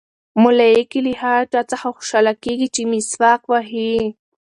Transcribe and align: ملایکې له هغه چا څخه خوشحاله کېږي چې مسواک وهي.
ملایکې 0.43 0.99
له 1.05 1.11
هغه 1.21 1.43
چا 1.51 1.61
څخه 1.71 1.87
خوشحاله 1.95 2.33
کېږي 2.43 2.67
چې 2.75 2.81
مسواک 2.91 3.41
وهي. 3.47 3.95